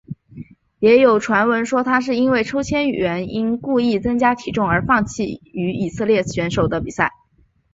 [0.79, 7.11] 也有传闻说他是因为抽签原因故意增加体重而放弃与以色列选手的比赛。